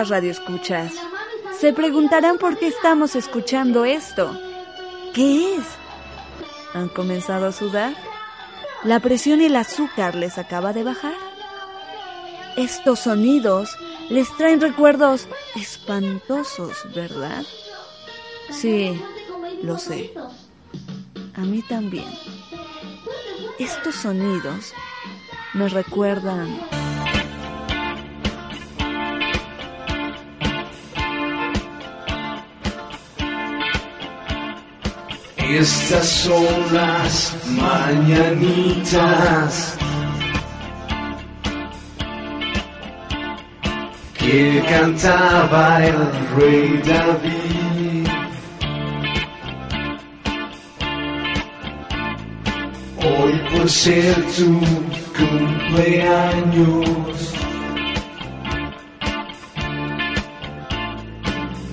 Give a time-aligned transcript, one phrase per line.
[0.00, 0.92] días, Radio Escuchas.
[1.58, 4.38] Se preguntarán por qué estamos escuchando esto.
[5.14, 5.64] ¿Qué es?
[6.74, 7.94] ¿Han comenzado a sudar?
[8.82, 11.14] ¿La presión y el azúcar les acaba de bajar?
[12.56, 13.76] Estos sonidos
[14.08, 17.44] les traen recuerdos espantosos, ¿verdad?
[18.50, 19.00] Sí,
[19.62, 20.14] lo sé.
[21.34, 22.08] A mí también.
[23.58, 24.72] Estos sonidos
[25.52, 26.79] me recuerdan
[35.58, 38.96] Estas son las mañanitas
[44.16, 45.98] que cantaba el
[46.36, 48.06] rey David.
[53.04, 54.60] Hoy por ser tu
[55.18, 56.80] cumpleaños.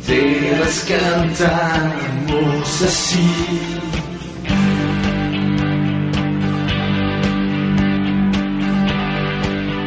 [0.07, 3.29] Te las cantamos así.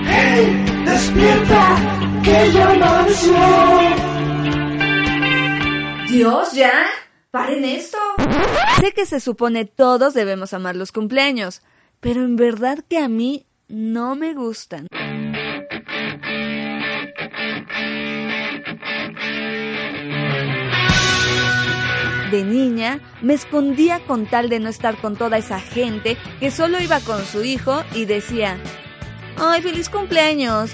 [0.06, 0.64] ¡Hey!
[0.84, 2.20] ¡Despierta!
[2.22, 3.32] ¡Que ya amaneció!
[6.10, 6.72] Dios, ya.
[7.30, 7.96] Paren esto.
[8.78, 11.62] Sé que se supone todos debemos amar los cumpleaños,
[12.00, 14.86] pero en verdad que a mí no me gustan.
[22.31, 26.81] De niña me escondía con tal de no estar con toda esa gente que solo
[26.81, 28.59] iba con su hijo y decía,
[29.36, 30.73] ¡Ay, feliz cumpleaños!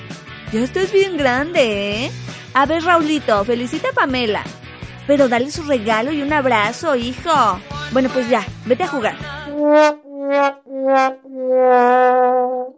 [0.53, 2.11] Ya estás bien grande, ¿eh?
[2.53, 4.43] A ver, Raulito, felicita a Pamela.
[5.07, 7.61] Pero dale su regalo y un abrazo, hijo.
[7.93, 9.17] Bueno, pues ya, vete a jugar.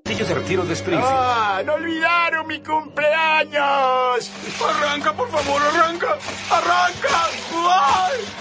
[0.04, 1.12] Ellos de retiro de Springfield.
[1.12, 1.62] ¡Ah!
[1.64, 4.30] ¡No olvidaron mi cumpleaños!
[4.68, 6.18] ¡Arranca, por favor, arranca!
[6.50, 7.28] ¡Arranca!
[7.54, 8.37] ¡Ay!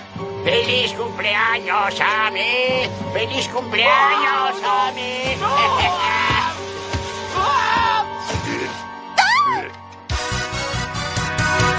[0.48, 2.88] ¡Feliz cumpleaños, Sammy!
[3.12, 5.36] ¡Feliz cumpleaños, Sammy!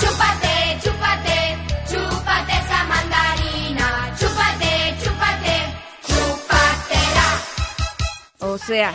[0.01, 1.57] Chúpate, chúpate,
[1.89, 4.15] chúpate esa mandarina.
[4.21, 5.55] Chúpate, chúpate,
[6.07, 7.27] chúpatela.
[8.41, 8.93] O sea,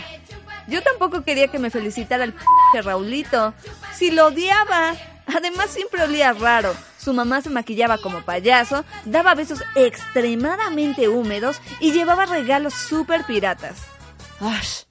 [0.68, 3.56] yo tampoco quería que me felicitara el p Raulito.
[3.96, 4.94] Si lo odiaba.
[5.26, 6.76] Además siempre olía raro.
[7.04, 13.76] Su mamá se maquillaba como payaso, daba besos extremadamente húmedos y llevaba regalos súper piratas.
[14.40, 14.84] ¡Ash!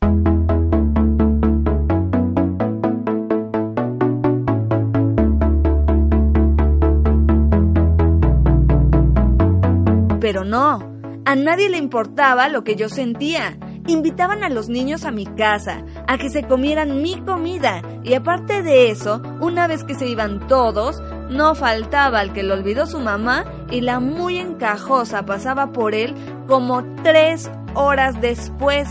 [10.21, 10.93] Pero no,
[11.25, 13.56] a nadie le importaba lo que yo sentía.
[13.87, 17.83] Invitaban a los niños a mi casa, a que se comieran mi comida.
[18.05, 22.54] Y aparte de eso, una vez que se iban todos, no faltaba el que lo
[22.54, 26.15] olvidó su mamá y la muy encajosa pasaba por él
[26.47, 28.88] como tres horas después.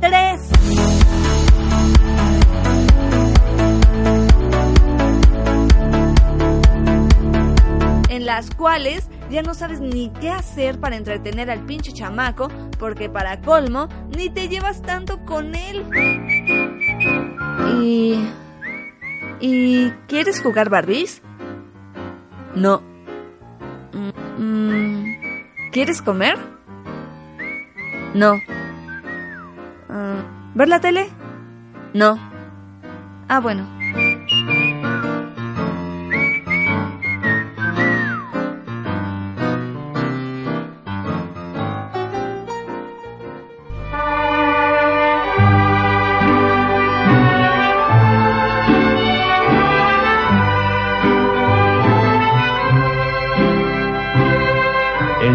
[0.00, 0.40] ¡Tres!
[8.14, 13.08] en las cuales ya no sabes ni qué hacer para entretener al pinche chamaco, porque
[13.08, 15.84] para colmo, ni te llevas tanto con él.
[17.82, 18.18] ¿Y...
[19.40, 21.20] ¿Y quieres jugar Barbies?
[22.54, 22.82] No.
[24.38, 25.14] Mm,
[25.72, 26.36] ¿Quieres comer?
[28.14, 28.40] No.
[29.88, 30.22] Ah,
[30.54, 31.08] ¿Ver la tele?
[31.92, 32.18] No.
[33.28, 33.66] Ah, bueno.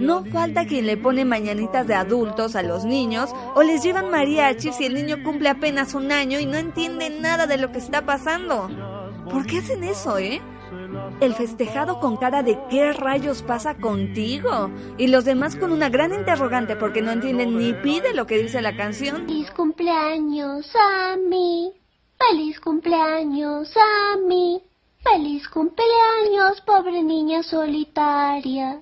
[0.00, 4.76] no falta quien le pone mañanitas de adultos a los niños o les llevan mariachis
[4.76, 8.06] si el niño cumple apenas un año y no entiende nada de lo que está
[8.06, 8.68] pasando.
[9.30, 10.40] ¿Por qué hacen eso, eh?
[11.20, 16.14] El festejado con cara de qué rayos pasa contigo y los demás con una gran
[16.14, 19.26] interrogante porque no entienden ni pide lo que dice la canción.
[19.26, 21.74] Feliz cumpleaños a mí.
[22.18, 24.62] Feliz cumpleaños a mí.
[25.02, 28.80] Feliz cumpleaños, pobre niña solitaria.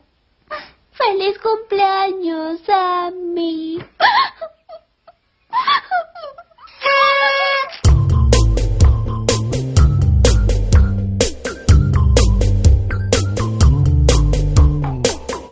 [0.99, 3.79] Feliz cumpleaños, Sammy.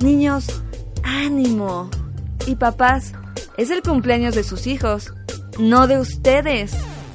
[0.00, 0.46] Niños,
[1.04, 1.90] ánimo.
[2.48, 3.12] Y papás,
[3.56, 5.14] es el cumpleaños de sus hijos,
[5.60, 6.72] no de ustedes.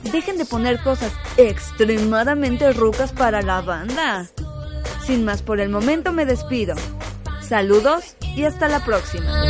[0.10, 4.26] Dejen de poner cosas extremadamente rucas para la banda.
[5.06, 6.76] Sin más por el momento me despido.
[7.42, 9.42] Saludos y hasta la próxima.